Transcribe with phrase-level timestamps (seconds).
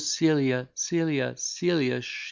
[0.01, 2.17] Celia, Celia, Celia sh